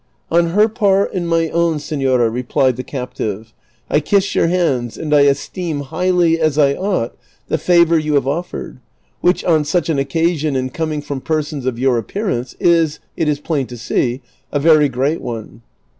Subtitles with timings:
[0.35, 3.53] "On her part and my own, senora," replied the captive,''
[3.87, 7.15] I kiss your hands, and I esteem highly, as I ought,
[7.49, 8.79] the favor you have offered,
[9.19, 13.39] which, on such an occasion and coming from persons of your appearance, is, it is
[13.39, 15.61] plain to see, a very great one."